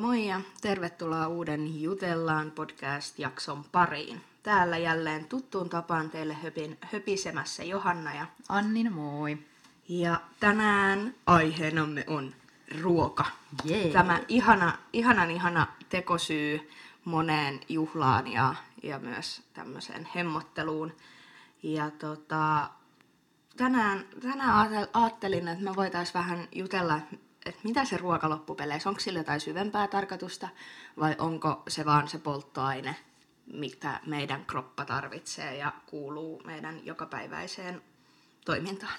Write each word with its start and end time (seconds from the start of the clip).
moi 0.00 0.26
ja 0.26 0.40
tervetuloa 0.60 1.28
uuden 1.28 1.82
Jutellaan 1.82 2.50
podcast-jakson 2.50 3.64
pariin. 3.72 4.20
Täällä 4.42 4.78
jälleen 4.78 5.24
tuttuun 5.24 5.68
tapaan 5.68 6.10
teille 6.10 6.34
höpin, 6.34 6.78
höpisemässä 6.80 7.64
Johanna 7.64 8.14
ja 8.14 8.26
Annina, 8.48 8.90
moi. 8.90 9.38
Ja 9.88 10.20
tänään 10.40 11.14
aiheenamme 11.26 12.04
on 12.06 12.34
ruoka. 12.82 13.24
Jee. 13.64 13.92
Tämä 13.92 14.20
ihana, 14.28 14.78
ihanan 14.92 15.30
ihana 15.30 15.66
tekosyy 15.88 16.70
moneen 17.04 17.60
juhlaan 17.68 18.26
ja, 18.26 18.54
ja 18.82 18.98
myös 18.98 19.42
tämmöiseen 19.52 20.08
hemmotteluun. 20.14 20.92
Ja 21.62 21.90
tota, 21.90 22.70
tänään, 23.56 24.04
tänään 24.22 24.88
ajattelin, 24.92 25.48
että 25.48 25.64
me 25.64 25.76
voitaisiin 25.76 26.14
vähän 26.14 26.48
jutella, 26.52 27.00
että 27.46 27.60
mitä 27.64 27.84
se 27.84 27.96
ruoka 27.96 28.30
loppupeleissä, 28.30 28.88
onko 28.88 29.00
sillä 29.00 29.18
jotain 29.18 29.40
syvempää 29.40 29.88
tarkoitusta 29.88 30.48
vai 31.00 31.16
onko 31.18 31.62
se 31.68 31.84
vaan 31.84 32.08
se 32.08 32.18
polttoaine, 32.18 32.96
mitä 33.52 34.00
meidän 34.06 34.44
kroppa 34.46 34.84
tarvitsee 34.84 35.56
ja 35.56 35.72
kuuluu 35.86 36.42
meidän 36.44 36.86
jokapäiväiseen 36.86 37.82
toimintaan. 38.44 38.98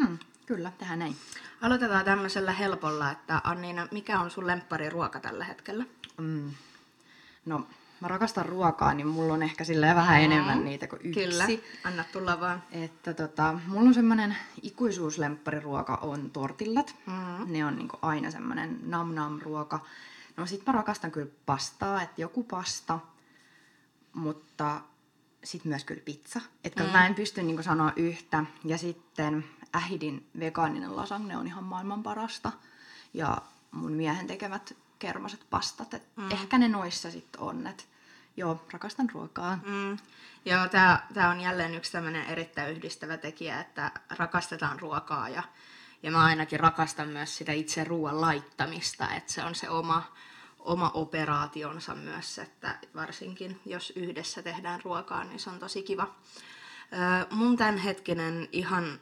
Mm, 0.00 0.18
kyllä, 0.46 0.72
tähän 0.78 0.98
näin. 0.98 1.16
Aloitetaan 1.60 2.04
tämmöisellä 2.04 2.52
helpolla, 2.52 3.10
että 3.10 3.40
Anniina, 3.44 3.88
mikä 3.90 4.20
on 4.20 4.30
sun 4.30 4.46
lemppari 4.46 4.90
ruoka 4.90 5.20
tällä 5.20 5.44
hetkellä? 5.44 5.84
Mm. 6.18 6.50
No, 7.44 7.66
mä 8.02 8.08
rakastan 8.08 8.46
ruokaa, 8.46 8.94
niin 8.94 9.06
mulla 9.06 9.34
on 9.34 9.42
ehkä 9.42 9.64
silleen 9.64 9.96
vähän 9.96 10.20
Mm. 10.20 10.24
enemmän 10.24 10.64
niitä 10.64 10.86
kuin 10.86 11.00
yksi. 11.04 11.24
Kyllä, 11.24 11.46
anna 11.84 12.04
tulla 12.12 12.40
vaan. 12.40 12.62
Että 12.72 13.14
tota, 13.14 13.58
mulla 13.66 13.88
on 13.88 13.94
semmonen 13.94 14.36
ikuisuuslemppariruoka 14.62 15.94
on 15.94 16.30
tortillat. 16.30 16.94
Mm. 17.06 17.52
Ne 17.52 17.64
on 17.64 17.76
niinku 17.76 17.98
aina 18.02 18.30
semmonen 18.30 18.78
nam 18.90 19.14
nam 19.14 19.38
ruoka. 19.42 19.80
No 20.36 20.46
sit 20.46 20.66
mä 20.66 20.72
rakastan 20.72 21.10
kyllä 21.10 21.30
pastaa, 21.46 22.02
että 22.02 22.20
joku 22.20 22.42
pasta, 22.42 22.98
mutta 24.14 24.80
sit 25.44 25.64
myös 25.64 25.84
kyllä 25.84 26.02
pizza. 26.04 26.40
Että 26.64 26.82
mm. 26.82 26.90
mä 26.90 27.06
en 27.06 27.14
pysty 27.14 27.42
niinku 27.42 27.62
sanoa 27.62 27.92
yhtä. 27.96 28.44
Ja 28.64 28.78
sitten 28.78 29.44
ähidin 29.76 30.26
vegaaninen 30.38 30.96
lasagne 30.96 31.36
on 31.36 31.46
ihan 31.46 31.64
maailman 31.64 32.02
parasta. 32.02 32.52
Ja 33.14 33.38
mun 33.70 33.92
miehen 33.92 34.26
tekemät 34.26 34.76
kermaset 35.02 35.46
pastat. 35.50 35.94
Et 35.94 36.16
mm. 36.16 36.30
Ehkä 36.30 36.58
ne 36.58 36.68
noissa 36.68 37.10
sitten 37.10 37.40
on. 37.40 37.66
Et 37.66 37.88
joo, 38.36 38.64
rakastan 38.72 39.10
ruokaa. 39.10 39.58
Mm. 39.66 39.98
Joo, 40.44 40.68
tämä 40.68 41.06
tää 41.14 41.30
on 41.30 41.40
jälleen 41.40 41.74
yksi 41.74 41.92
tämmöinen 41.92 42.26
erittäin 42.26 42.76
yhdistävä 42.76 43.16
tekijä, 43.16 43.60
että 43.60 43.90
rakastetaan 44.10 44.80
ruokaa 44.80 45.28
ja, 45.28 45.42
ja 46.02 46.10
mä 46.10 46.24
ainakin 46.24 46.60
rakastan 46.60 47.08
myös 47.08 47.36
sitä 47.36 47.52
itse 47.52 47.84
ruoan 47.84 48.20
laittamista, 48.20 49.14
että 49.14 49.32
se 49.32 49.44
on 49.44 49.54
se 49.54 49.70
oma, 49.70 50.12
oma 50.58 50.90
operaationsa 50.94 51.94
myös, 51.94 52.38
että 52.38 52.78
varsinkin 52.94 53.60
jos 53.66 53.92
yhdessä 53.96 54.42
tehdään 54.42 54.80
ruokaa, 54.84 55.24
niin 55.24 55.40
se 55.40 55.50
on 55.50 55.58
tosi 55.58 55.82
kiva. 55.82 56.14
Mun 57.30 57.56
tämänhetkinen 57.56 58.48
ihan 58.52 59.00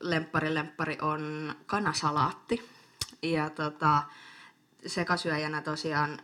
lemppari 0.00 0.54
lemppari 0.54 0.98
on 1.02 1.54
kanasalaatti. 1.66 2.70
Ja 3.22 3.50
tota, 3.50 4.02
sekasyöjänä 4.86 5.62
tosiaan 5.62 6.18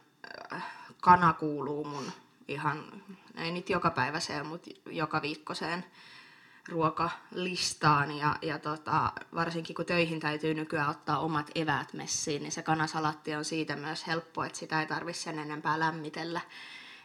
äh, 0.53 0.65
kana 1.01 1.33
kuuluu 1.33 1.85
mun 1.85 2.13
ihan, 2.49 3.03
ei 3.35 3.51
nyt 3.51 3.71
jokapäiväiseen, 3.71 4.47
mutta 4.47 4.71
joka 4.91 5.23
viikkoiseen 5.23 5.85
ruokalistaan. 6.69 8.19
Ja, 8.19 8.37
ja 8.43 8.59
tota, 8.59 9.13
varsinkin 9.35 9.77
kun 9.77 9.87
töihin 9.87 10.21
täytyy 10.21 10.55
nykyään 10.55 10.91
ottaa 10.91 11.19
omat 11.19 11.51
eväät 11.55 11.93
messiin, 11.93 12.43
niin 12.43 12.53
se 12.53 12.63
kanasalatti 12.63 13.35
on 13.35 13.45
siitä 13.45 13.77
myös 13.77 14.07
helppo, 14.07 14.45
että 14.45 14.59
sitä 14.59 14.81
ei 14.81 14.87
tarvitse 14.87 15.23
sen 15.23 15.39
enempää 15.39 15.79
lämmitellä. 15.79 16.41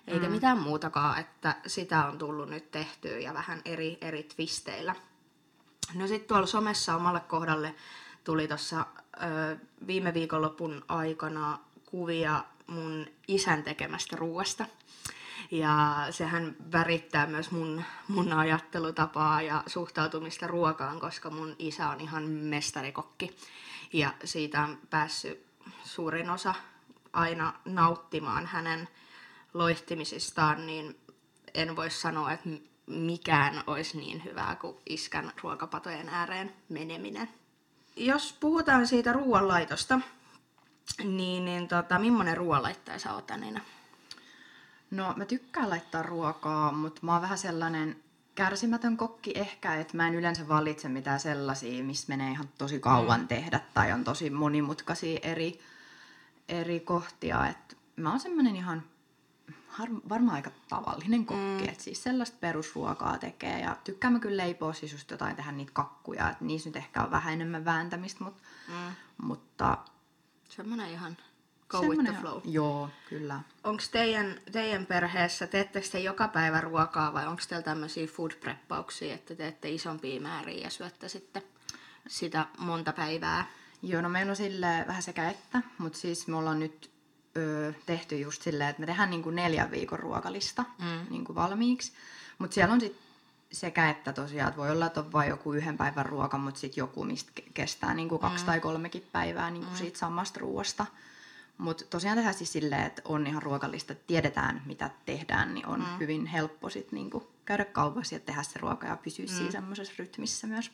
Eikä 0.07 0.25
mm. 0.25 0.31
mitään 0.31 0.57
muutakaan, 0.57 1.19
että 1.19 1.56
sitä 1.68 2.06
on 2.06 2.18
tullut 2.18 2.50
nyt 2.50 2.72
tehtyä 2.72 3.19
ja 3.19 3.33
vähän 3.33 3.62
eri, 3.66 3.97
eri 4.01 4.23
twisteillä. 4.23 4.95
No 5.94 6.07
sitten 6.07 6.28
tuolla 6.28 6.47
somessa 6.47 6.95
omalle 6.95 7.19
kohdalle 7.19 7.75
tuli 8.23 8.47
tuossa 8.47 8.85
viime 9.87 10.13
viikonlopun 10.13 10.85
aikana 10.87 11.59
kuvia 11.85 12.43
mun 12.67 13.07
isän 13.27 13.63
tekemästä 13.63 14.15
ruoasta. 14.15 14.65
Ja 15.51 16.07
sehän 16.11 16.55
värittää 16.71 17.27
myös 17.27 17.51
mun, 17.51 17.83
mun 18.07 18.33
ajattelutapaa 18.33 19.41
ja 19.41 19.63
suhtautumista 19.67 20.47
ruokaan, 20.47 20.99
koska 20.99 21.29
mun 21.29 21.55
isä 21.59 21.89
on 21.89 22.01
ihan 22.01 22.23
mestarikokki. 22.23 23.37
Ja 23.93 24.13
siitä 24.23 24.61
on 24.61 24.79
päässyt 24.89 25.45
suurin 25.83 26.29
osa 26.29 26.55
aina 27.13 27.53
nauttimaan 27.65 28.45
hänen 28.45 28.89
loihtimisistaan, 29.53 30.65
niin 30.65 30.99
en 31.53 31.75
voi 31.75 31.89
sanoa, 31.89 32.31
että 32.31 32.49
mikään 32.88 33.63
olisi 33.67 33.97
niin 33.97 34.23
hyvää 34.23 34.55
kuin 34.55 34.77
iskän 34.85 35.31
ruokapatojen 35.43 36.09
ääreen 36.09 36.53
meneminen. 36.69 37.29
Jos 37.96 38.38
puhutaan 38.40 38.88
siitä 38.88 39.13
ruoanlaitosta, 39.13 40.00
niin, 41.03 41.46
niin 41.46 41.68
tota, 41.68 42.00
millainen 42.00 42.38
ruoanlaittaja 42.38 43.00
sä 43.00 43.13
oot 43.13 43.31
Anina? 43.31 43.62
No 44.91 45.13
mä 45.18 45.25
tykkään 45.25 45.69
laittaa 45.69 46.03
ruokaa, 46.03 46.72
mutta 46.72 47.01
mä 47.03 47.13
oon 47.13 47.22
vähän 47.22 47.38
sellainen 47.38 47.96
kärsimätön 48.35 48.97
kokki 48.97 49.31
ehkä, 49.35 49.75
että 49.75 49.97
mä 49.97 50.07
en 50.07 50.16
yleensä 50.16 50.47
valitse 50.47 50.90
mitään 50.90 51.19
sellaisia, 51.19 51.84
missä 51.84 52.06
menee 52.07 52.31
ihan 52.31 52.50
tosi 52.57 52.80
kauan 52.80 53.28
tehdä 53.28 53.59
tai 53.74 53.91
on 53.91 54.03
tosi 54.03 54.30
monimutkaisia 54.30 55.19
eri, 55.24 55.59
eri 56.50 56.80
kohtia. 56.80 57.47
Et 57.47 57.78
mä 57.96 58.09
oon 58.09 58.19
semmoinen 58.19 58.56
ihan 58.56 58.84
har, 59.71 59.89
varmaan 60.09 60.35
aika 60.35 60.51
tavallinen 60.69 61.25
kokki, 61.25 61.63
mm. 61.63 61.69
että 61.69 61.83
siis 61.83 62.03
sellaista 62.03 62.37
perusruokaa 62.39 63.17
tekee 63.17 63.59
ja 63.59 63.77
tykkään 63.83 64.13
mä 64.13 64.19
kyllä 64.19 64.43
leipoa 64.43 64.73
siis 64.73 64.91
just 64.91 65.11
jotain 65.11 65.35
tehdä 65.35 65.51
niitä 65.51 65.71
kakkuja, 65.73 66.29
että 66.29 66.45
niissä 66.45 66.69
nyt 66.69 66.75
ehkä 66.75 67.03
on 67.03 67.11
vähän 67.11 67.33
enemmän 67.33 67.65
vääntämistä, 67.65 68.23
mut, 68.23 68.35
Mm. 68.67 68.95
mutta 69.27 69.77
Semmoinen 70.49 70.89
ihan 70.89 71.17
go 71.69 71.79
semmonen 71.79 72.05
with 72.05 72.13
the 72.13 72.21
flow. 72.21 72.41
Joo, 72.45 72.89
kyllä. 73.09 73.39
Onko 73.63 73.83
teidän, 73.91 74.41
teidän 74.51 74.85
perheessä, 74.85 75.47
teettekö 75.47 75.88
te 75.91 75.99
joka 75.99 76.27
päivä 76.27 76.61
ruokaa 76.61 77.13
vai 77.13 77.27
onko 77.27 77.41
teillä 77.49 77.63
tämmöisiä 77.63 78.07
food 78.07 78.31
preppauksia, 78.31 79.13
että 79.13 79.35
teette 79.35 79.69
isompia 79.69 80.21
määriä 80.21 80.63
ja 80.63 80.69
syötte 80.69 81.09
sitten 81.09 81.43
sitä 82.07 82.45
monta 82.57 82.93
päivää? 82.93 83.45
Joo, 83.81 84.01
no 84.01 84.09
meillä 84.09 84.29
on 84.29 84.35
sille 84.35 84.85
vähän 84.88 85.03
sekä 85.03 85.29
että, 85.29 85.61
mutta 85.77 85.99
siis 85.99 86.27
me 86.27 86.35
ollaan 86.35 86.59
nyt 86.59 86.91
ö, 87.38 87.74
tehty 87.86 88.18
just 88.19 88.42
silleen, 88.42 88.69
että 88.69 88.80
me 88.80 88.86
tehdään 88.86 89.09
niinku 89.09 89.30
neljän 89.30 89.72
viikon 89.72 90.00
ruokalista 90.00 90.66
Mm. 90.80 91.06
niinku 91.09 91.36
valmiiksi. 91.36 91.92
Mutta 92.38 92.53
siellä 92.56 92.74
on 92.74 92.81
sitten 92.81 93.02
sekä 93.52 93.90
että 93.90 94.14
tosiaan, 94.14 94.47
että 94.50 94.58
voi 94.62 94.72
olla, 94.72 94.86
että 94.86 95.00
on 95.00 95.12
vain 95.12 95.30
joku 95.30 95.53
yhden 95.53 95.78
päivän 95.78 96.06
ruoka, 96.06 96.38
mutta 96.38 96.59
sitten 96.59 96.81
joku, 96.81 97.03
mistä 97.03 97.31
ke- 97.40 97.52
kestää 97.53 97.94
niinku 97.94 98.18
kaksi 98.19 98.46
tai 98.46 98.59
kolmekin 98.59 99.08
päivää 99.12 99.52
niinku 99.52 99.75
siitä 99.75 100.00
samasta 100.00 100.40
ruoasta. 100.40 100.86
Mutta 101.58 101.84
tosiaan 101.90 102.18
tehdään 102.18 102.34
siis 102.36 102.52
silleen, 102.53 102.84
että 102.86 103.02
on 103.06 103.28
ihan 103.28 103.42
ruokalista, 103.42 103.94
että 103.94 104.03
tiedetään 104.08 104.62
mitä 104.66 104.90
tehdään, 105.06 105.53
niin 105.53 105.66
on 105.66 105.80
mm. 105.80 106.00
hyvin 106.00 106.25
helppo 106.25 106.69
sit 106.69 106.92
niinku 106.92 107.31
käydä 107.46 107.66
kaupassa 107.66 108.16
ja 108.16 108.19
tehdä 108.19 108.44
se 108.44 108.59
ruoka 108.59 108.88
ja 108.88 108.98
pysyä 108.98 109.25
mm. 109.25 109.31
siinä 109.31 109.52
semmoisessa 109.52 109.94
rytmissä 110.00 110.48
myös. 110.48 110.72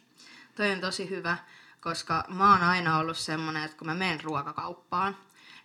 Toi 0.55 0.71
on 0.71 0.81
tosi 0.81 1.09
hyvä, 1.09 1.37
koska 1.81 2.25
mä 2.27 2.51
oon 2.51 2.63
aina 2.63 2.97
ollut 2.97 3.17
semmonen, 3.17 3.63
että 3.63 3.77
kun 3.77 3.87
mä 3.87 3.93
menen 3.93 4.23
ruokakauppaan, 4.23 5.17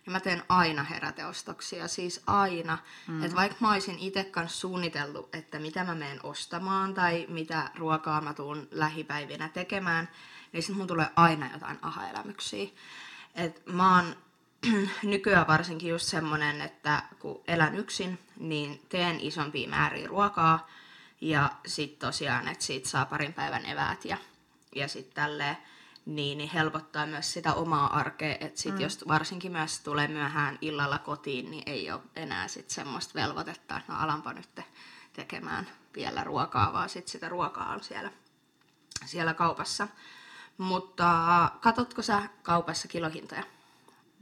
niin 0.05 0.11
mä 0.11 0.19
teen 0.19 0.43
aina 0.49 0.83
heräteostoksia, 0.83 1.87
siis 1.87 2.21
aina. 2.27 2.77
Mm. 3.07 3.23
Että 3.23 3.35
vaikka 3.35 3.57
mä 3.59 3.71
olisin 3.71 3.99
itse 3.99 4.23
kanssa 4.23 4.59
suunnitellut, 4.59 5.35
että 5.35 5.59
mitä 5.59 5.83
mä 5.83 5.95
menen 5.95 6.19
ostamaan 6.23 6.93
tai 6.93 7.25
mitä 7.29 7.69
ruokaa 7.75 8.21
mä 8.21 8.33
tuun 8.33 8.67
lähipäivinä 8.71 9.49
tekemään, 9.49 10.09
niin 10.51 10.63
sitten 10.63 10.77
mun 10.77 10.87
tulee 10.87 11.07
aina 11.15 11.49
jotain 11.53 11.79
aha-elämyksiä. 11.81 12.69
Et 13.35 13.65
mä 13.65 13.95
oon 13.95 14.15
nykyään 15.03 15.47
varsinkin 15.47 15.89
just 15.89 16.05
semmonen, 16.05 16.61
että 16.61 17.03
kun 17.19 17.41
elän 17.47 17.75
yksin, 17.75 18.19
niin 18.37 18.81
teen 18.89 19.19
isompia 19.19 19.69
määriä 19.69 20.07
ruokaa 20.07 20.67
ja 21.21 21.49
sitten 21.65 22.07
tosiaan, 22.07 22.47
että 22.47 22.65
siitä 22.65 22.89
saa 22.89 23.05
parin 23.05 23.33
päivän 23.33 23.65
eväät 23.65 24.05
ja, 24.05 24.17
ja 24.75 24.87
sitten 24.87 25.15
tälleen 25.15 25.57
niin, 26.05 26.37
niin 26.37 26.49
helpottaa 26.49 27.05
myös 27.05 27.33
sitä 27.33 27.53
omaa 27.53 27.97
arkea, 27.97 28.37
että 28.39 28.61
sit 28.61 28.73
mm. 28.73 28.81
jos 28.81 29.07
varsinkin 29.07 29.51
myös 29.51 29.79
tulee 29.79 30.07
myöhään 30.07 30.57
illalla 30.61 30.97
kotiin, 30.97 31.51
niin 31.51 31.63
ei 31.65 31.91
ole 31.91 32.01
enää 32.15 32.47
sit 32.47 32.69
semmoista 32.69 33.13
velvoitetta, 33.13 33.77
että 33.77 33.93
no 33.93 33.99
alanpa 33.99 34.33
nyt 34.33 34.49
te- 34.55 34.65
tekemään 35.13 35.67
vielä 35.95 36.23
ruokaa, 36.23 36.73
vaan 36.73 36.89
sit 36.89 37.07
sitä 37.07 37.29
ruokaa 37.29 37.73
on 37.73 37.83
siellä, 37.83 38.11
siellä 39.05 39.33
kaupassa. 39.33 39.87
Mutta 40.57 41.51
katotko 41.61 42.01
sä 42.01 42.21
kaupassa 42.43 42.87
kilohintoja? 42.87 43.43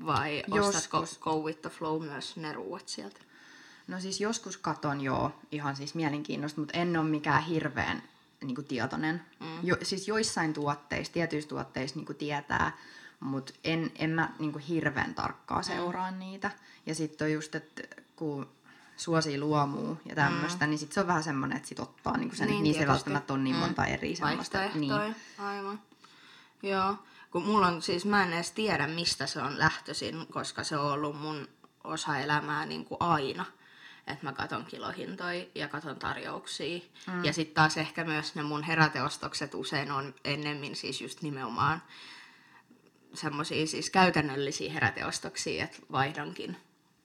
Vai 0.06 0.44
ostatko 0.50 0.98
Joskus. 0.98 1.20
go 1.20 1.40
with 1.40 1.62
the 1.62 1.70
flow 1.70 2.04
myös 2.04 2.38
ne 2.38 2.54
ruuat 2.54 2.88
sieltä? 2.88 3.20
No 3.88 4.00
siis 4.00 4.22
joskus 4.22 4.58
katon 4.58 5.02
joo, 5.02 5.32
ihan 5.52 5.76
siis 5.76 5.96
mielenkiinnosta, 5.96 6.62
mutta 6.62 6.78
en 6.78 6.98
ole 6.98 7.10
mikään 7.10 7.44
hirveän 7.44 8.04
niin 8.42 8.56
kuin 8.56 8.68
tietoinen. 8.68 9.22
Mm. 9.40 9.60
Jo, 9.64 9.78
siis 9.84 10.08
joissain 10.08 10.54
tuotteissa, 10.54 11.14
tietyissä 11.14 11.50
tuotteissa 11.50 11.96
niin 11.96 12.06
kuin 12.06 12.18
tietää, 12.18 12.78
Mutta 13.20 13.54
en, 13.64 13.92
en 13.96 14.10
mä 14.10 14.30
niinku 14.40 14.60
hirveän 14.68 15.16
tarkkaa 15.16 15.64
seuraa 15.64 16.12
mm. 16.12 16.20
niitä. 16.20 16.52
Ja 16.86 16.96
sitten 16.96 17.26
on 17.26 17.32
just, 17.32 17.56
että 17.56 17.82
kun 18.16 18.50
suosii 18.98 19.40
luomua 19.40 19.96
ja 20.06 20.16
tämmöistä, 20.16 20.66
mm. 20.66 20.70
niin 20.70 20.80
sit 20.80 20.92
se 20.92 21.00
on 21.00 21.08
vähän 21.08 21.24
semmoinen, 21.24 21.58
että 21.58 21.70
sit 21.70 21.80
ottaa 21.80 22.18
niinku 22.18 22.36
sen, 22.36 22.48
niin, 22.48 22.64
niin 22.64 22.76
se 22.76 22.88
välttämättä 22.88 23.34
on 23.34 23.44
niin 23.44 23.56
mm. 23.56 23.60
monta 23.60 23.86
eri 23.86 24.16
semmoista. 24.16 24.60
Niin. 24.74 25.16
aivan. 25.38 25.80
Joo, 26.64 26.96
kun 27.32 27.46
mulla 27.46 27.68
on 27.68 27.82
siis, 27.82 28.06
mä 28.06 28.24
en 28.24 28.34
edes 28.34 28.52
tiedä 28.52 28.88
mistä 28.88 29.28
se 29.28 29.42
on 29.42 29.60
lähtöisin, 29.60 30.28
koska 30.32 30.64
se 30.64 30.78
on 30.78 30.92
ollut 30.92 31.22
mun 31.22 31.48
osa 31.84 32.20
elämää 32.20 32.66
niin 32.66 32.86
kuin 32.86 32.98
aina. 33.00 33.46
Että 34.08 34.26
mä 34.26 34.34
katon 34.34 34.66
kilohintoja 34.66 35.46
ja 35.56 35.68
katon 35.68 36.00
tarjouksia. 36.00 36.80
Mm. 37.08 37.26
Ja 37.26 37.34
sitten 37.34 37.56
taas 37.56 37.78
ehkä 37.78 38.04
myös 38.04 38.36
ne 38.36 38.44
mun 38.44 38.64
heräteostokset 38.64 39.54
usein 39.54 39.92
on 39.92 40.16
ennemmin 40.24 40.76
siis 40.76 41.02
just 41.02 41.22
nimenomaan 41.22 41.82
semmoisia 43.14 43.68
siis 43.68 43.90
käytännöllisiä 43.90 44.74
heräteostoksia, 44.74 45.64
että 45.64 45.78
vaihdankin 45.92 46.58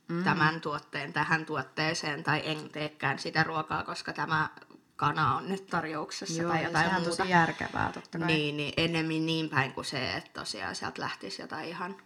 mm. 0.09 0.25
tämän 0.25 0.61
tuotteen 0.61 1.13
tähän 1.13 1.47
tuotteeseen 1.47 2.25
tai 2.25 2.43
en 2.45 2.71
teekään 2.71 3.19
sitä 3.19 3.45
ruokaa, 3.45 3.85
koska 3.85 4.13
tämä 4.13 4.49
kana 4.97 5.37
on 5.37 5.49
nyt 5.49 5.67
tarjouksessa 5.67 6.43
Joo, 6.43 6.53
tai 6.53 6.65
jotain 6.65 6.93
muuta. 6.93 7.11
on 7.11 7.17
tosi 7.17 7.31
järkevää 7.31 7.93
totta 7.93 8.19
kai. 8.19 8.27
Niin, 8.27 8.57
niin 8.57 8.75
ennemmin 8.77 9.27
niin 9.27 9.49
päin 9.49 9.73
kuin 9.73 9.85
se, 9.85 10.13
että 10.13 10.41
tosiaan 10.41 10.75
sieltä 10.75 11.03
lähtisi 11.03 11.43
jotain 11.43 11.69
ihan, 11.69 11.97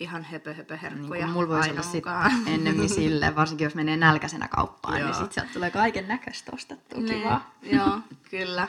ihan 0.00 0.24
höpö, 0.24 0.54
höpö 0.54 0.76
herkkuja 0.76 1.26
niin 1.26 1.32
mulla 1.32 1.48
voisi 1.48 1.70
olla 1.70 1.82
sit 1.82 2.04
ennemmin 2.54 2.88
sille, 2.88 3.36
varsinkin 3.36 3.64
jos 3.64 3.74
menee 3.74 3.96
nälkäisenä 3.96 4.48
kauppaan, 4.48 4.94
niin 4.94 5.00
Joo. 5.00 5.08
niin 5.08 5.18
sitten 5.18 5.34
sieltä 5.34 5.52
tulee 5.52 5.70
kaiken 5.70 6.08
näköistä 6.08 6.52
ostettua 6.54 7.00
niin, 7.00 7.20
kivaa. 7.20 7.54
Joo, 7.76 8.00
kyllä. 8.30 8.68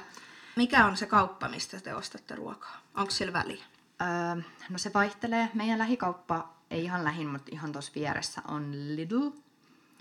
Mikä 0.56 0.86
on 0.86 0.98
se 0.98 1.06
kauppa, 1.06 1.50
mistä 1.50 1.80
te 1.80 1.96
ostatte 1.96 2.36
ruokaa? 2.36 2.78
Onko 2.96 3.12
sillä 3.12 3.34
väliä? 3.34 3.64
Öö, 4.02 4.42
no 4.70 4.78
se 4.78 4.92
vaihtelee. 4.94 5.50
Meidän 5.54 5.80
lähikauppa, 5.80 6.50
ei 6.72 6.84
ihan 6.84 7.04
lähin, 7.04 7.28
mutta 7.28 7.50
ihan 7.52 7.72
tuossa 7.72 7.92
vieressä 7.96 8.42
on 8.48 8.72
Lidl. 8.96 9.30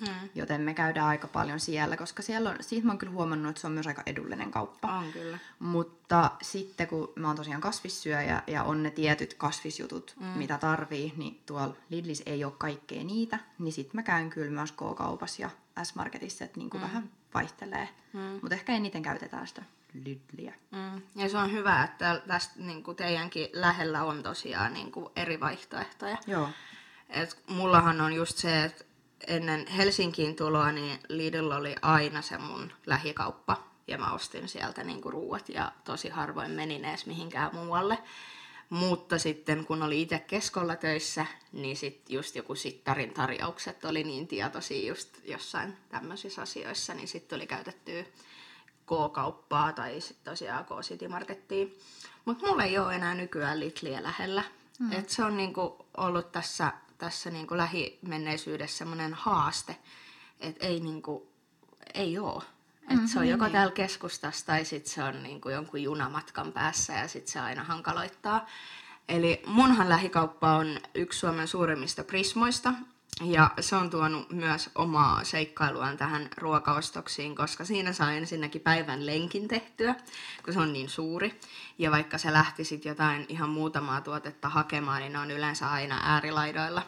Mm. 0.00 0.28
Joten 0.34 0.60
me 0.60 0.74
käydään 0.74 1.06
aika 1.06 1.28
paljon 1.28 1.60
siellä, 1.60 1.96
koska 1.96 2.22
siellä 2.22 2.50
on, 2.50 2.56
siitä 2.60 2.86
mä 2.86 2.92
oon 2.92 2.98
kyllä 2.98 3.12
huomannut, 3.12 3.50
että 3.50 3.60
se 3.60 3.66
on 3.66 3.72
myös 3.72 3.86
aika 3.86 4.02
edullinen 4.06 4.50
kauppa. 4.50 4.98
On 4.98 5.12
kyllä. 5.12 5.38
Mutta 5.58 6.30
sitten 6.42 6.88
kun 6.88 7.12
mä 7.16 7.26
oon 7.26 7.36
tosiaan 7.36 7.60
kasvissyöjä 7.60 8.42
ja 8.46 8.64
on 8.64 8.82
ne 8.82 8.90
tietyt 8.90 9.34
kasvisjutut, 9.34 10.14
mm. 10.20 10.26
mitä 10.26 10.58
tarvii, 10.58 11.12
niin 11.16 11.40
tuolla 11.46 11.76
Lidlis 11.90 12.22
ei 12.26 12.44
ole 12.44 12.52
kaikkea 12.58 13.04
niitä, 13.04 13.38
niin 13.58 13.72
sitten 13.72 13.98
mä 13.98 14.02
käyn 14.02 14.30
kyllä 14.30 14.50
myös 14.50 14.72
K-kaupassa 14.72 15.42
ja 15.42 15.50
S-Marketissa, 15.82 16.44
että 16.44 16.58
niinku 16.58 16.76
mm. 16.76 16.82
vähän 16.82 17.10
vaihtelee. 17.34 17.88
Mm. 18.12 18.20
Mutta 18.20 18.54
ehkä 18.54 18.72
eniten 18.72 19.02
käytetään 19.02 19.46
sitä 19.46 19.62
Lidliä. 20.04 20.54
Mm. 20.70 21.02
Ja 21.16 21.28
se 21.28 21.38
on 21.38 21.52
hyvä, 21.52 21.84
että 21.84 22.22
tästä 22.26 22.54
niin 22.56 22.82
kuin 22.82 22.96
teidänkin 22.96 23.48
lähellä 23.52 24.04
on 24.04 24.22
tosiaan 24.22 24.74
niin 24.74 24.92
kuin 24.92 25.06
eri 25.16 25.40
vaihtoehtoja. 25.40 26.18
Joo. 26.26 26.48
Et 27.08 27.42
mullahan 27.48 28.00
on 28.00 28.12
just 28.12 28.38
se, 28.38 28.64
että 28.64 28.84
ennen 29.26 29.66
Helsinkiin 29.66 30.36
tuloa, 30.36 30.72
niin 30.72 30.98
Lidl 31.08 31.50
oli 31.50 31.74
aina 31.82 32.22
se 32.22 32.38
mun 32.38 32.72
lähikauppa. 32.86 33.56
Ja 33.86 33.98
mä 33.98 34.12
ostin 34.12 34.48
sieltä 34.48 34.84
niinku 34.84 35.10
ruuat 35.10 35.48
ja 35.48 35.72
tosi 35.84 36.08
harvoin 36.08 36.50
menin 36.50 36.84
edes 36.84 37.06
mihinkään 37.06 37.54
muualle. 37.54 37.98
Mutta 38.70 39.18
sitten 39.18 39.66
kun 39.66 39.82
oli 39.82 40.02
itse 40.02 40.18
keskolla 40.18 40.76
töissä, 40.76 41.26
niin 41.52 41.76
sitten 41.76 42.14
just 42.14 42.36
joku 42.36 42.54
sittarin 42.54 43.14
tarjoukset 43.14 43.84
oli 43.84 44.04
niin 44.04 44.28
tietoisia 44.28 44.88
just 44.88 45.08
jossain 45.24 45.76
tämmöisissä 45.88 46.42
asioissa, 46.42 46.94
niin 46.94 47.08
sitten 47.08 47.36
tuli 47.38 47.46
käytettyä 47.46 48.04
K-kauppaa 48.86 49.72
tai 49.72 50.00
sitten 50.00 50.32
tosiaan 50.32 50.64
K-City 50.64 51.08
Markettia. 51.08 51.66
Mutta 52.24 52.46
mulla 52.46 52.64
ei 52.64 52.78
ole 52.78 52.94
enää 52.94 53.14
nykyään 53.14 53.60
Lidliä 53.60 54.02
lähellä. 54.02 54.42
Mm. 54.78 54.92
Et 54.92 55.10
se 55.10 55.24
on 55.24 55.36
niinku 55.36 55.86
ollut 55.96 56.32
tässä 56.32 56.72
tässä 57.00 57.30
niin 57.30 57.46
kuin 57.46 57.58
lähimenneisyydessä 57.58 58.78
semmoinen 58.78 59.14
haaste, 59.14 59.76
että 60.40 60.66
ei, 60.66 60.80
niin 60.80 61.02
kuin, 61.02 61.22
ei 61.94 62.18
ole. 62.18 62.42
Et 62.90 63.00
mm, 63.00 63.06
se 63.06 63.18
on 63.18 63.28
joko 63.28 63.44
niin. 63.44 63.52
täällä 63.52 63.72
keskustassa 63.72 64.46
tai 64.46 64.64
sitten 64.64 64.92
se 64.92 65.02
on 65.02 65.22
niin 65.22 65.40
kuin 65.40 65.54
jonkun 65.54 65.82
junamatkan 65.82 66.52
päässä 66.52 66.92
ja 66.92 67.08
sitten 67.08 67.32
se 67.32 67.40
aina 67.40 67.64
hankaloittaa. 67.64 68.46
Eli 69.08 69.42
munhan 69.46 69.88
lähikauppa 69.88 70.56
on 70.56 70.80
yksi 70.94 71.18
Suomen 71.18 71.48
suurimmista 71.48 72.04
prismoista 72.04 72.74
ja 73.20 73.50
se 73.60 73.76
on 73.76 73.90
tuonut 73.90 74.30
myös 74.30 74.70
omaa 74.74 75.24
seikkailuaan 75.24 75.96
tähän 75.96 76.28
ruokaostoksiin, 76.36 77.36
koska 77.36 77.64
siinä 77.64 77.92
saa 77.92 78.12
ensinnäkin 78.12 78.60
päivän 78.60 79.06
lenkin 79.06 79.48
tehtyä, 79.48 79.94
kun 80.44 80.54
se 80.54 80.60
on 80.60 80.72
niin 80.72 80.88
suuri. 80.88 81.40
Ja 81.78 81.90
vaikka 81.90 82.18
se 82.18 82.32
lähtisit 82.32 82.84
jotain 82.84 83.26
ihan 83.28 83.48
muutamaa 83.48 84.00
tuotetta 84.00 84.48
hakemaan, 84.48 85.00
niin 85.00 85.12
ne 85.12 85.18
on 85.18 85.30
yleensä 85.30 85.70
aina 85.70 86.00
äärilaidoilla. 86.04 86.82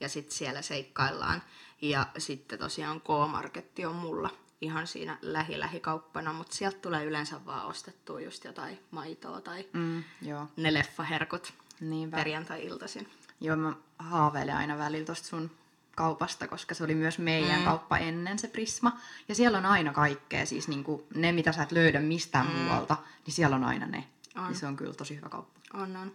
Ja 0.00 0.08
sitten 0.08 0.36
siellä 0.36 0.62
seikkaillaan. 0.62 1.42
Ja 1.82 2.06
sitten 2.18 2.58
tosiaan 2.58 3.00
K-Marketti 3.00 3.86
on 3.86 3.94
mulla 3.94 4.30
ihan 4.60 4.86
siinä 4.86 5.18
lähi-lähikauppana, 5.22 6.32
mutta 6.32 6.56
sieltä 6.56 6.78
tulee 6.78 7.04
yleensä 7.04 7.44
vaan 7.46 7.66
ostettua 7.66 8.20
just 8.20 8.44
jotain 8.44 8.78
maitoa 8.90 9.40
tai 9.40 9.66
mm, 9.72 10.04
joo. 10.22 10.46
ne 10.56 10.74
leffaherkut 10.74 11.52
Niinpä. 11.80 12.16
perjantai-iltaisin. 12.16 13.08
Joo, 13.40 13.56
mä 13.56 13.72
haaveilen 13.98 14.56
aina 14.56 14.78
välillä 14.78 15.06
tosta 15.06 15.28
sun 15.28 15.50
kaupasta, 15.96 16.48
koska 16.48 16.74
se 16.74 16.84
oli 16.84 16.94
myös 16.94 17.18
meidän 17.18 17.58
mm. 17.58 17.64
kauppa 17.64 17.98
ennen 17.98 18.38
se 18.38 18.48
Prisma. 18.48 19.00
Ja 19.28 19.34
siellä 19.34 19.58
on 19.58 19.66
aina 19.66 19.92
kaikkea, 19.92 20.46
siis 20.46 20.68
niinku 20.68 21.06
ne 21.14 21.32
mitä 21.32 21.52
sä 21.52 21.62
et 21.62 21.72
löydä 21.72 22.00
mistään 22.00 22.46
mm. 22.46 22.52
muualta, 22.52 22.96
niin 23.26 23.34
siellä 23.34 23.56
on 23.56 23.64
aina 23.64 23.86
ne. 23.86 24.04
On. 24.36 24.44
Niin 24.44 24.56
se 24.56 24.66
on 24.66 24.76
kyllä 24.76 24.94
tosi 24.94 25.16
hyvä 25.16 25.28
kauppa. 25.28 25.60
On, 25.74 25.96
on. 25.96 26.12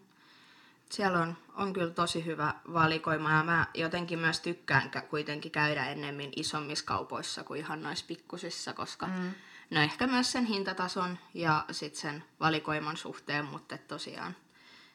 Siellä 0.89 1.19
on, 1.19 1.37
on 1.55 1.73
kyllä 1.73 1.93
tosi 1.93 2.25
hyvä 2.25 2.53
valikoima 2.73 3.31
ja 3.31 3.43
mä 3.43 3.67
jotenkin 3.73 4.19
myös 4.19 4.39
tykkään 4.39 4.91
kuitenkin 5.09 5.51
käydä 5.51 5.85
ennemmin 5.85 6.33
isommissa 6.35 6.85
kaupoissa 6.85 7.43
kuin 7.43 7.59
ihan 7.59 7.83
noissa 7.83 8.05
pikkusissa, 8.07 8.73
koska 8.73 9.07
mm. 9.07 9.31
no 9.69 9.81
ehkä 9.81 10.07
myös 10.07 10.31
sen 10.31 10.45
hintatason 10.45 11.17
ja 11.33 11.65
sitten 11.71 12.01
sen 12.01 12.23
valikoiman 12.39 12.97
suhteen, 12.97 13.45
mutta 13.45 13.77
tosiaan 13.77 14.35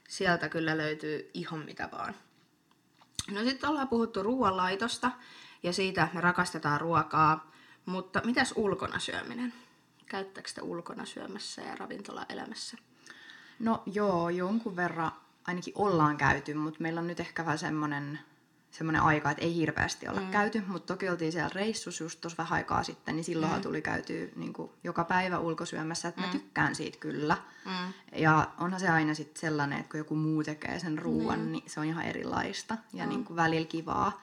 sieltä 0.09 0.49
kyllä 0.49 0.77
löytyy 0.77 1.31
ihan 1.35 1.61
mitä 1.61 1.89
vaan. 1.93 2.15
No 3.31 3.45
sitten 3.45 3.71
ollaan 3.71 3.89
puhuttu 3.89 4.23
ruoanlaitosta 4.23 5.11
ja 5.63 5.73
siitä, 5.73 6.09
me 6.13 6.21
rakastetaan 6.21 6.81
ruokaa, 6.81 7.51
mutta 7.87 8.23
mitäs 8.25 8.53
ulkona 8.57 8.99
syöminen? 8.99 9.55
Käyttääkö 10.07 10.51
te 10.55 10.63
ulkona 10.63 11.05
syömässä 11.05 11.63
ja 11.63 11.77
ravintolaelämässä? 11.77 12.77
No 13.59 13.83
joo, 13.87 14.29
jonkun 14.29 14.77
verran 14.77 15.13
ainakin 15.47 15.73
ollaan 15.77 16.17
käyty, 16.17 16.55
mutta 16.55 16.81
meillä 16.83 17.01
on 17.01 17.07
nyt 17.07 17.21
ehkä 17.21 17.45
vähän 17.45 17.59
semmoinen 17.59 18.19
semmoinen 18.71 19.03
aika, 19.03 19.31
että 19.31 19.45
ei 19.45 19.55
hirveästi 19.55 20.09
olla 20.09 20.21
mm. 20.21 20.31
käyty, 20.31 20.63
mutta 20.67 20.95
toki 20.95 21.09
oltiin 21.09 21.33
siellä 21.33 21.51
reissus 21.55 22.01
just 22.01 22.21
tuossa 22.21 22.43
vähän 22.43 22.53
aikaa 22.53 22.83
sitten, 22.83 23.17
niin 23.17 23.25
silloin 23.25 23.53
mm. 23.53 23.61
tuli 23.61 23.83
käyty 23.83 24.33
niin 24.37 24.53
kuin, 24.53 24.71
joka 24.85 25.05
päivä 25.05 25.39
ulkosyömässä, 25.39 26.09
että 26.09 26.21
mm. 26.21 26.27
mä 26.27 26.33
tykkään 26.33 26.75
siitä 26.75 26.99
kyllä. 26.99 27.37
Mm. 27.65 27.93
Ja 28.13 28.51
onhan 28.59 28.81
se 28.81 28.89
aina 28.89 29.15
sitten 29.15 29.41
sellainen, 29.41 29.79
että 29.79 29.91
kun 29.91 29.99
joku 29.99 30.15
muu 30.15 30.45
tekee 30.45 30.79
sen 30.79 30.99
ruuan, 30.99 31.41
mm. 31.41 31.53
niin 31.53 31.65
se 31.67 31.81
on 31.81 31.87
ihan 31.87 32.05
erilaista 32.05 32.77
ja 32.93 33.05
mm. 33.05 33.09
niin 33.09 33.25
kuin 33.25 33.37
välillä 33.37 33.67
kivaa. 33.67 34.23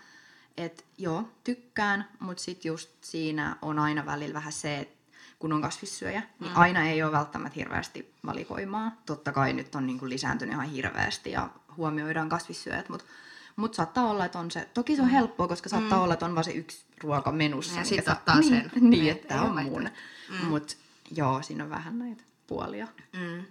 Että 0.57 0.83
joo, 0.97 1.29
tykkään, 1.43 2.07
mutta 2.19 2.43
sitten 2.43 2.69
just 2.69 2.89
siinä 3.01 3.55
on 3.61 3.79
aina 3.79 4.05
välillä 4.05 4.33
vähän 4.33 4.53
se, 4.53 4.79
että 4.79 4.95
kun 5.39 5.53
on 5.53 5.61
kasvissyöjä, 5.61 6.23
niin 6.39 6.51
mm. 6.51 6.57
aina 6.57 6.87
ei 6.87 7.03
ole 7.03 7.11
välttämättä 7.11 7.55
hirveästi 7.55 8.13
valikoimaa. 8.25 8.91
Totta 9.05 9.31
kai 9.31 9.53
nyt 9.53 9.75
on 9.75 9.87
niin 9.87 9.99
kuin 9.99 10.09
lisääntynyt 10.09 10.53
ihan 10.53 10.69
hirveästi 10.69 11.31
ja 11.31 11.49
huomioidaan 11.77 12.29
kasvissyöjät, 12.29 12.89
mutta 12.89 13.05
mutta 13.55 13.75
saattaa 13.75 14.09
olla, 14.09 14.25
että 14.25 14.39
on 14.39 14.51
se, 14.51 14.67
toki 14.73 14.95
se 14.95 15.01
on 15.01 15.07
mm. 15.07 15.11
helppoa, 15.11 15.47
koska 15.47 15.69
saattaa 15.69 15.97
mm. 15.97 16.03
olla, 16.03 16.13
että 16.13 16.25
on 16.25 16.35
vain 16.35 16.45
se 16.45 16.51
yksi 16.51 16.85
ruoka 17.03 17.31
menussa. 17.31 17.79
Ja 17.79 17.85
sitten 17.85 18.13
ottaa 18.13 18.39
niin, 18.39 18.49
sen. 18.49 18.71
Niin, 18.75 18.89
niin 18.89 19.11
että 19.11 19.41
on 19.41 19.63
mun. 19.63 19.89
Mm. 20.29 20.45
Mutta 20.45 20.75
joo, 21.15 21.41
siinä 21.41 21.63
on 21.63 21.69
vähän 21.69 21.99
näitä 21.99 22.23
puolia. 22.47 22.87
Mm. 23.13 23.45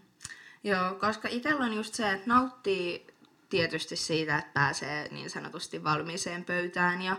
Joo, 0.65 0.95
koska 0.95 1.29
itsellä 1.29 1.65
on 1.65 1.75
just 1.75 1.95
se, 1.95 2.13
että 2.13 2.27
nauttii 2.27 3.07
tietysti 3.49 3.97
siitä, 3.97 4.39
että 4.39 4.51
pääsee 4.55 5.09
niin 5.09 5.31
sanotusti 5.31 5.85
valmiiseen 5.85 6.45
pöytään 6.45 7.03
ja, 7.03 7.17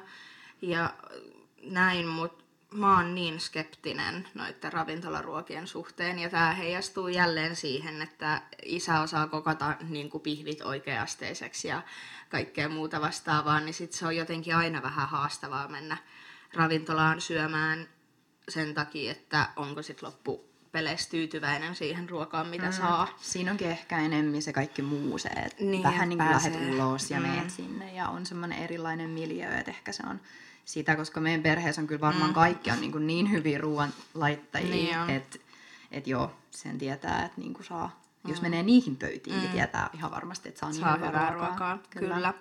ja 0.61 0.93
näin, 1.63 2.07
mutta 2.07 2.44
mä 2.75 2.97
oon 2.97 3.15
niin 3.15 3.39
skeptinen 3.39 4.27
noiden 4.33 4.73
ravintolaruokien 4.73 5.67
suhteen 5.67 6.19
ja 6.19 6.29
tämä 6.29 6.53
heijastuu 6.53 7.07
jälleen 7.07 7.55
siihen, 7.55 8.01
että 8.01 8.41
isä 8.65 9.01
osaa 9.01 9.27
kokata 9.27 9.75
niin 9.89 10.09
kuin 10.09 10.21
pihvit 10.21 10.61
oikeasteiseksi 10.61 11.67
ja 11.67 11.81
kaikkea 12.29 12.69
muuta 12.69 13.01
vastaavaa, 13.01 13.59
niin 13.59 13.73
sit 13.73 13.93
se 13.93 14.07
on 14.07 14.15
jotenkin 14.15 14.55
aina 14.55 14.81
vähän 14.81 15.09
haastavaa 15.09 15.67
mennä 15.67 15.97
ravintolaan 16.53 17.21
syömään 17.21 17.89
sen 18.49 18.73
takia, 18.73 19.11
että 19.11 19.49
onko 19.55 19.81
sitten 19.81 20.07
loppu 20.07 20.54
peleissä 20.75 21.09
tyytyväinen 21.09 21.75
siihen 21.75 22.09
ruokaan, 22.09 22.47
mitä 22.47 22.65
mm. 22.65 22.71
saa. 22.71 23.07
Siinä 23.21 23.51
onkin 23.51 23.69
ehkä 23.69 23.99
enemmän 23.99 24.41
se 24.41 24.53
kaikki 24.53 24.81
muu 24.81 25.17
se, 25.17 25.29
että 25.29 25.63
niin, 25.63 25.83
vähän 25.83 26.09
niin 26.09 26.19
kuin 26.19 26.31
lähdet 26.31 26.73
ulos 26.73 27.11
ja 27.11 27.19
mm. 27.19 27.27
meet 27.27 27.49
sinne 27.49 27.93
ja 27.93 28.09
on 28.09 28.25
semmoinen 28.25 28.59
erilainen 28.59 29.09
miljö, 29.09 29.57
että 29.57 29.71
ehkä 29.71 29.91
se 29.91 30.03
on 30.09 30.19
sitä, 30.65 30.95
koska 30.95 31.19
meidän 31.19 31.43
perheessä 31.43 31.81
on 31.81 31.87
kyllä 31.87 32.01
varmaan 32.01 32.29
mm. 32.29 32.33
kaikki 32.33 32.71
on 32.71 32.81
niin, 32.81 32.91
kuin 32.91 33.07
niin 33.07 33.31
hyviä 33.31 33.57
ruoanlaittajia, 33.57 35.05
niin 35.05 35.17
että 35.17 35.39
et 35.91 36.07
joo, 36.07 36.31
sen 36.51 36.77
tietää, 36.77 37.25
että 37.25 37.41
niin 37.41 37.53
kuin 37.53 37.65
saa 37.65 38.01
mm. 38.23 38.29
jos 38.29 38.41
menee 38.41 38.63
niihin 38.63 38.95
pöytiin, 38.95 39.35
mm. 39.35 39.41
niin 39.41 39.51
tietää 39.51 39.89
ihan 39.93 40.11
varmasti, 40.11 40.49
että 40.49 40.59
saa, 40.59 40.69
niin 40.69 40.81
saa 40.81 40.95
hyvää, 40.95 41.09
hyvää 41.09 41.29
ruokaa. 41.29 41.49
ruokaa. 41.49 41.79
Kyllä. 41.89 42.15
Kyllä. 42.15 42.33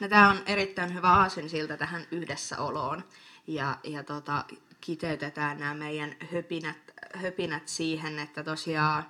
No, 0.00 0.08
tämä 0.08 0.30
on 0.30 0.38
erittäin 0.46 0.94
hyvä 0.94 1.08
aasin 1.12 1.50
siltä 1.50 1.76
tähän 1.76 2.02
yhdessäoloon. 2.10 3.04
Ja, 3.46 3.78
ja 3.84 4.02
tota, 4.02 4.44
kiteytetään 4.80 5.60
nämä 5.60 5.74
meidän 5.74 6.16
höpinät, 6.32 6.76
höpinät 7.14 7.68
siihen, 7.68 8.18
että 8.18 8.44
tosiaan 8.44 9.06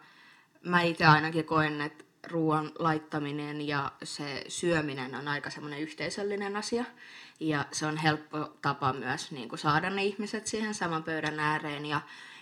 mä 0.63 0.83
itse 0.83 1.05
ainakin 1.05 1.45
koen, 1.45 1.81
että 1.81 2.05
ruoan 2.27 2.73
laittaminen 2.79 3.69
ja 3.69 3.93
se 4.03 4.45
syöminen 4.49 5.15
on 5.15 5.29
aika 5.29 5.51
semmoinen 5.51 5.81
yhteisöllinen 5.81 6.57
asia. 6.57 6.85
Ja 7.41 7.65
se 7.73 7.87
on 7.87 7.97
helppo 7.97 8.57
tapa 8.63 8.93
myös 8.93 9.33
niin 9.33 9.49
kuin 9.49 9.59
saada 9.59 9.91
ne 9.91 10.05
ihmiset 10.05 10.47
siihen 10.47 10.75
saman 10.75 11.05
pöydän 11.05 11.41
ääreen. 11.41 11.87
Ja, 11.87 12.01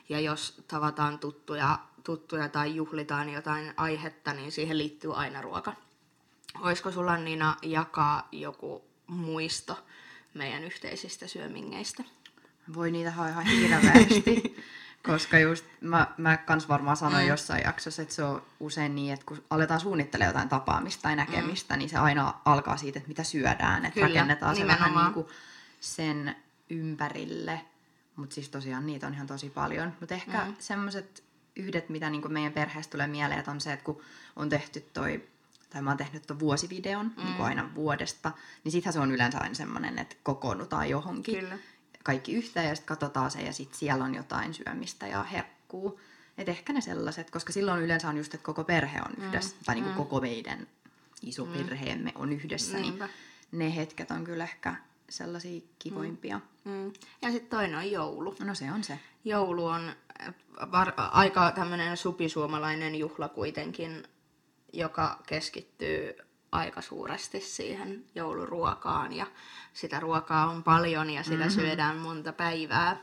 ja 0.09 0.21
jos 0.21 0.63
tavataan 0.69 1.19
tuttuja, 1.19 1.79
tuttuja 2.05 2.49
tai 2.49 2.75
juhlitaan 2.77 3.29
jotain 3.33 3.75
aihetta, 3.77 4.33
niin 4.33 4.53
siihen 4.53 4.79
liittyy 4.79 5.17
aina 5.17 5.43
ruoka. 5.43 5.73
Olisiko 6.61 6.91
sulla 6.91 7.17
Niina 7.17 7.57
jakaa 7.63 8.29
joku 8.33 8.85
muisto 9.07 9.79
meidän 10.35 10.65
yhteisistä 10.65 11.27
syömingeistä? 11.27 12.05
Voi 12.75 12.91
niitä 12.91 13.11
ihan 13.11 13.47
hirveästi. 13.47 14.57
Koska 15.07 15.39
just 15.39 15.65
mä, 15.81 16.07
mä 16.17 16.37
kans 16.37 16.69
varmaan 16.69 16.97
sanoin 16.97 17.25
mm. 17.25 17.29
jossain 17.29 17.63
jaksossa, 17.65 18.03
että 18.03 18.15
se 18.15 18.23
on 18.23 18.43
usein 18.61 18.95
niin, 18.95 19.13
että 19.13 19.27
kun 19.27 19.45
aletaan 19.51 19.81
suunnittelemaan 19.81 20.31
jotain 20.31 20.49
tapaamista 20.49 21.03
tai 21.03 21.17
näkemistä, 21.17 21.75
mm. 21.75 21.79
niin 21.79 21.89
se 21.89 21.99
aina 21.99 22.35
alkaa 22.45 22.77
siitä, 22.77 22.99
että 22.99 23.09
mitä 23.09 23.25
syödään. 23.25 23.85
Että 23.85 23.95
Kyllä, 23.95 24.09
rakennetaan 24.09 24.55
nimenomaan. 24.55 24.89
se 24.89 24.95
vähän 24.95 25.05
niin 25.05 25.15
kuin 25.15 25.27
sen 25.81 26.37
ympärille. 26.71 27.61
Mutta 28.17 28.35
siis 28.35 28.49
tosiaan 28.49 28.87
niitä 28.87 29.07
on 29.07 29.15
ihan 29.15 29.27
tosi 29.27 29.51
paljon. 29.51 29.93
Mutta 30.01 30.15
ehkä 30.15 30.45
mm. 30.45 30.55
semmoiset 30.59 31.25
yhdet, 31.57 31.89
mitä 31.89 32.11
niin 32.11 32.33
meidän 32.33 32.53
perheestä 32.53 32.91
tulee 32.91 33.07
mieleen, 33.07 33.39
että 33.39 33.51
on 33.51 33.61
se, 33.61 33.73
että 33.73 33.85
kun 33.85 34.01
on 34.37 34.49
tehty 34.49 34.81
toi 34.81 35.29
tai 35.71 35.83
mä 35.83 35.91
oon 35.91 35.97
tehnyt 35.97 36.27
tuon 36.27 36.41
vuosivideon 36.41 37.07
mm. 37.17 37.25
niin 37.25 37.41
aina 37.41 37.75
vuodesta, 37.75 38.33
niin 38.65 38.73
sittenhän 38.73 38.93
se 38.93 39.01
on 39.01 39.13
yleensä 39.13 39.39
aina 39.39 39.55
semmoinen, 39.55 39.99
että 39.99 40.17
kokoonnutaan 40.23 40.89
johonkin. 40.91 41.41
Kyllä 41.41 41.59
kaikki 42.07 42.33
yhteen 42.33 42.69
ja 42.69 42.75
sitten 42.75 42.89
katsotaan 42.89 43.31
se 43.31 43.41
ja 43.41 43.53
sitten 43.53 43.79
siellä 43.79 44.05
on 44.05 44.15
jotain 44.15 44.55
syömistä 44.55 45.07
ja 45.07 45.23
herkkuu. 45.23 46.01
Et 46.39 46.49
ehkä 46.49 46.73
ne 46.73 46.81
sellaiset, 46.81 47.31
koska 47.31 47.53
silloin 47.53 47.83
yleensä 47.83 48.09
on 48.09 48.17
just, 48.17 48.35
että 48.35 48.45
koko 48.45 48.65
perhe 48.65 49.01
on 49.01 49.25
yhdessä, 49.25 49.57
mm, 49.57 49.65
tai 49.65 49.75
niinku 49.75 49.91
mm. 49.91 49.97
koko 49.97 50.21
meidän 50.21 50.67
iso 51.23 51.45
mm. 51.45 51.53
perheemme 51.53 52.13
on 52.15 52.33
yhdessä, 52.33 52.73
niin 52.73 52.83
Niinpä. 52.83 53.07
niin 53.07 53.59
ne 53.59 53.77
hetket 53.77 54.11
on 54.11 54.25
kyllä 54.25 54.45
ehkä 54.45 54.75
sellaisia 55.09 55.61
kivoimpia. 55.79 56.41
Mm. 56.65 56.73
Mm. 56.73 56.93
Ja 57.23 57.31
sitten 57.31 57.51
toinen 57.51 57.79
on 57.79 57.91
joulu. 57.91 58.37
No 58.41 58.55
se 58.55 58.73
on 58.73 58.85
se. 58.85 58.99
Joulu 59.25 59.67
on 59.67 59.93
äh, 60.21 60.35
var- 60.73 60.93
aika 60.97 61.51
tämmöinen 61.51 61.97
supisuomalainen 61.97 62.95
juhla 62.95 63.29
kuitenkin, 63.29 64.05
joka 64.73 65.23
keskittyy 65.27 66.15
aika 66.53 66.81
suuresti 66.81 67.41
siihen 67.41 68.05
jouluruokaan 68.15 69.13
ja 69.13 69.27
sitä 69.73 70.01
ruokaa 70.01 70.51
on 70.51 70.63
paljon 70.63 71.11
ja 71.11 71.23
sitä 71.23 71.37
mm-hmm. 71.37 71.51
syödään 71.51 71.97
monta 71.97 72.33
päivää. 72.33 72.97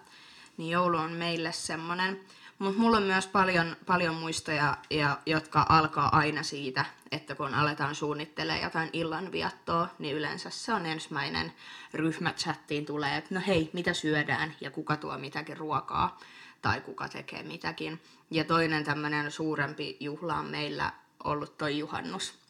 Niin 0.57 0.71
joulu 0.71 0.97
on 0.97 1.11
meille 1.11 1.51
semmoinen. 1.51 2.19
Mutta 2.59 2.79
mulla 2.79 2.97
on 2.97 3.03
myös 3.03 3.27
paljon, 3.27 3.75
paljon 3.85 4.15
muistoja, 4.15 4.77
ja, 4.89 5.17
jotka 5.25 5.65
alkaa 5.69 6.17
aina 6.17 6.43
siitä, 6.43 6.85
että 7.11 7.35
kun 7.35 7.53
aletaan 7.53 7.95
suunnittelemaan 7.95 8.63
jotain 8.63 8.89
illanviattoa, 8.93 9.87
niin 9.99 10.15
yleensä 10.15 10.49
se 10.49 10.73
on 10.73 10.85
ensimmäinen 10.85 11.53
ryhmächattiin 11.93 12.85
tulee, 12.85 13.17
että 13.17 13.35
no 13.35 13.41
hei, 13.47 13.69
mitä 13.73 13.93
syödään 13.93 14.55
ja 14.61 14.71
kuka 14.71 14.97
tuo 14.97 15.17
mitäkin 15.17 15.57
ruokaa 15.57 16.19
tai 16.61 16.81
kuka 16.81 17.09
tekee 17.09 17.43
mitäkin. 17.43 18.01
Ja 18.31 18.43
toinen 18.43 18.83
tämmöinen 18.83 19.31
suurempi 19.31 19.97
juhla 19.99 20.35
on 20.35 20.45
meillä 20.45 20.91
ollut 21.23 21.57
toi 21.57 21.77
juhannus. 21.77 22.42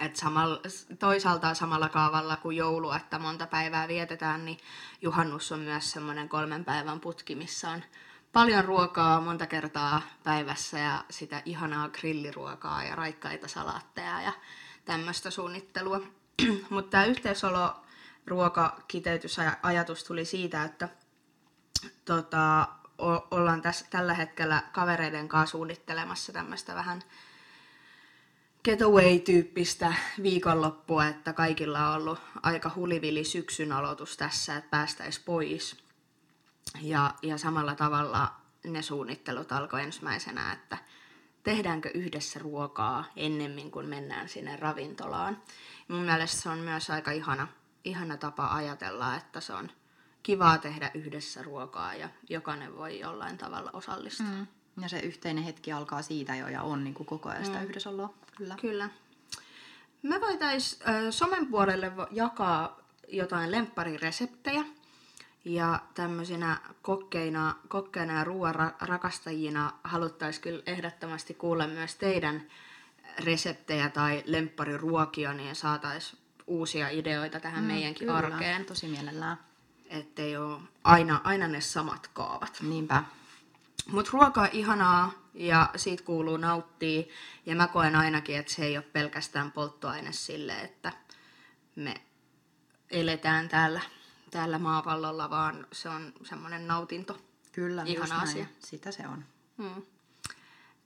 Et 0.00 0.16
samalla, 0.16 0.60
toisaalta 0.98 1.54
samalla 1.54 1.88
kaavalla 1.88 2.36
kuin 2.36 2.56
joulu, 2.56 2.92
että 2.92 3.18
monta 3.18 3.46
päivää 3.46 3.88
vietetään, 3.88 4.44
niin 4.44 4.58
juhannus 5.02 5.52
on 5.52 5.60
myös 5.60 5.90
semmoinen 5.90 6.28
kolmen 6.28 6.64
päivän 6.64 7.00
putki, 7.00 7.34
missä 7.34 7.70
on 7.70 7.82
paljon 8.32 8.64
ruokaa 8.64 9.20
monta 9.20 9.46
kertaa 9.46 10.02
päivässä 10.24 10.78
ja 10.78 11.04
sitä 11.10 11.42
ihanaa 11.44 11.88
grilliruokaa 11.88 12.84
ja 12.84 12.94
raikkaita 12.94 13.48
salaatteja 13.48 14.22
ja 14.22 14.32
tämmöistä 14.84 15.30
suunnittelua. 15.30 16.00
Mutta 16.70 16.90
tämä 16.90 17.04
yhteisolo 17.04 17.76
ruokakiteytysajatus 18.26 20.04
tuli 20.04 20.24
siitä, 20.24 20.64
että 20.64 20.88
tota, 22.04 22.68
ollaan 23.30 23.62
tässä, 23.62 23.86
tällä 23.90 24.14
hetkellä 24.14 24.62
kavereiden 24.72 25.28
kanssa 25.28 25.52
suunnittelemassa 25.52 26.32
tämmöistä 26.32 26.74
vähän 26.74 27.02
getaway-tyyppistä 28.66 29.94
viikonloppua, 30.22 31.06
että 31.06 31.32
kaikilla 31.32 31.88
on 31.88 31.94
ollut 31.94 32.18
aika 32.42 32.70
hulivili 32.76 33.24
syksyn 33.24 33.72
aloitus 33.72 34.16
tässä, 34.16 34.56
että 34.56 34.70
päästäisiin 34.70 35.24
pois. 35.24 35.84
Ja, 36.82 37.14
ja 37.22 37.38
samalla 37.38 37.74
tavalla 37.74 38.34
ne 38.64 38.82
suunnittelut 38.82 39.52
alkoi 39.52 39.82
ensimmäisenä, 39.82 40.52
että 40.52 40.78
tehdäänkö 41.42 41.90
yhdessä 41.94 42.38
ruokaa 42.38 43.04
ennemmin 43.16 43.70
kuin 43.70 43.86
mennään 43.86 44.28
sinne 44.28 44.56
ravintolaan. 44.56 45.42
Mun 45.88 46.02
mielestä 46.02 46.42
se 46.42 46.48
on 46.48 46.58
myös 46.58 46.90
aika 46.90 47.10
ihana, 47.10 47.48
ihana 47.84 48.16
tapa 48.16 48.54
ajatella, 48.54 49.16
että 49.16 49.40
se 49.40 49.52
on 49.52 49.70
kivaa 50.22 50.58
tehdä 50.58 50.90
yhdessä 50.94 51.42
ruokaa 51.42 51.94
ja 51.94 52.08
jokainen 52.28 52.76
voi 52.76 53.00
jollain 53.00 53.38
tavalla 53.38 53.70
osallistua. 53.72 54.26
Mm. 54.26 54.46
Ja 54.82 54.88
se 54.88 54.98
yhteinen 54.98 55.44
hetki 55.44 55.72
alkaa 55.72 56.02
siitä 56.02 56.36
jo 56.36 56.48
ja 56.48 56.62
on 56.62 56.84
niin 56.84 56.94
kuin 56.94 57.06
koko 57.06 57.28
ajan 57.28 57.44
sitä 57.44 57.58
mm. 57.58 57.64
yhdessäoloa. 57.64 58.14
Kyllä. 58.36 58.56
Kyllä. 58.60 58.90
Me 60.02 60.20
voitaisiin 60.20 60.82
somen 61.10 61.46
puolelle 61.46 61.92
jakaa 62.10 62.80
jotain 63.08 63.50
lempparireseptejä. 63.50 64.64
Ja 65.44 65.80
tämmöisinä 65.94 66.56
kokkeina, 66.82 67.54
kokkeina 67.68 68.12
ja 68.12 68.24
ruoan 68.24 68.54
rakastajina 68.80 69.72
haluttaisiin 69.84 70.42
kyllä 70.42 70.62
ehdottomasti 70.66 71.34
kuulla 71.34 71.66
myös 71.66 71.94
teidän 71.94 72.42
reseptejä 73.18 73.88
tai 73.88 74.22
lemppariruokia, 74.26 75.32
niin 75.32 75.56
saataisiin 75.56 76.18
uusia 76.46 76.88
ideoita 76.88 77.40
tähän 77.40 77.64
mm, 77.64 77.66
meidänkin 77.66 78.06
kyllä, 78.06 78.18
arkeen. 78.18 78.64
tosi 78.64 78.88
mielellään. 78.88 79.36
Ettei 79.90 80.36
ole 80.36 80.60
aina, 80.84 81.20
aina 81.24 81.48
ne 81.48 81.60
samat 81.60 82.10
kaavat. 82.12 82.58
Niinpä. 82.60 83.04
Mutta 83.86 84.10
ruoka 84.14 84.40
on 84.40 84.48
ihanaa 84.52 85.12
ja 85.34 85.70
siitä 85.76 86.02
kuuluu 86.02 86.36
nauttia. 86.36 87.02
Ja 87.46 87.56
mä 87.56 87.66
koen 87.68 87.96
ainakin, 87.96 88.36
että 88.36 88.52
se 88.52 88.64
ei 88.64 88.76
ole 88.76 88.84
pelkästään 88.92 89.52
polttoaine 89.52 90.12
sille, 90.12 90.52
että 90.52 90.92
me 91.76 91.94
eletään 92.90 93.48
täällä, 93.48 93.80
täällä 94.30 94.58
maapallolla, 94.58 95.30
vaan 95.30 95.66
se 95.72 95.88
on 95.88 96.12
semmoinen 96.22 96.66
nautinto. 96.66 97.16
Kyllä, 97.52 97.82
ihana 97.86 98.20
asia. 98.20 98.46
Sitä 98.58 98.92
se 98.92 99.06
on. 99.08 99.24
Hmm. 99.58 99.82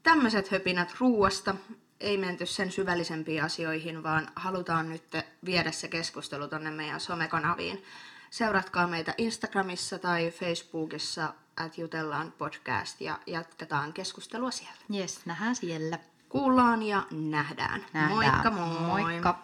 Tämmöiset 0.02 0.50
höpinät 0.50 0.94
ruuasta. 0.98 1.54
Ei 2.00 2.18
menty 2.18 2.46
sen 2.46 2.72
syvällisempiin 2.72 3.42
asioihin, 3.42 4.02
vaan 4.02 4.28
halutaan 4.36 4.88
nyt 4.88 5.04
viedä 5.44 5.72
se 5.72 5.88
keskustelu 5.88 6.48
tonne 6.48 6.70
meidän 6.70 7.00
somekanaviin. 7.00 7.84
Seuratkaa 8.30 8.86
meitä 8.86 9.14
Instagramissa 9.18 9.98
tai 9.98 10.30
Facebookissa 10.30 11.34
että 11.64 11.80
jutellaan 11.80 12.32
podcast 12.38 13.00
ja 13.00 13.18
jatketaan 13.26 13.92
keskustelua 13.92 14.50
siellä. 14.50 14.80
Jes, 14.90 15.26
nähdään 15.26 15.56
siellä. 15.56 15.98
Kuullaan 16.28 16.82
ja 16.82 17.06
nähdään. 17.10 17.86
nähdään. 17.92 18.10
Moikka 18.10 18.50
moi! 18.50 19.02
Moikka! 19.02 19.42